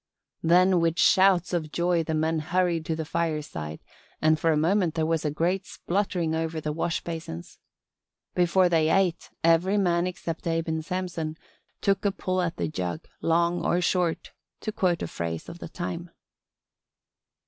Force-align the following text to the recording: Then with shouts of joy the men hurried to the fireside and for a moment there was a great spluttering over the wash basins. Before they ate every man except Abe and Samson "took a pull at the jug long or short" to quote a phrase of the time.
Then 0.41 0.79
with 0.79 0.97
shouts 0.97 1.53
of 1.53 1.71
joy 1.71 2.01
the 2.01 2.15
men 2.15 2.39
hurried 2.39 2.87
to 2.87 2.95
the 2.95 3.05
fireside 3.05 3.81
and 4.19 4.39
for 4.39 4.51
a 4.51 4.57
moment 4.57 4.95
there 4.95 5.05
was 5.05 5.23
a 5.23 5.29
great 5.29 5.67
spluttering 5.67 6.33
over 6.33 6.59
the 6.59 6.71
wash 6.73 7.01
basins. 7.03 7.59
Before 8.33 8.67
they 8.67 8.89
ate 8.89 9.29
every 9.43 9.77
man 9.77 10.07
except 10.07 10.47
Abe 10.47 10.67
and 10.69 10.83
Samson 10.83 11.37
"took 11.81 12.03
a 12.03 12.11
pull 12.11 12.41
at 12.41 12.57
the 12.57 12.67
jug 12.67 13.01
long 13.21 13.63
or 13.63 13.79
short" 13.79 14.31
to 14.61 14.71
quote 14.71 15.03
a 15.03 15.07
phrase 15.07 15.47
of 15.47 15.59
the 15.59 15.69
time. 15.69 16.09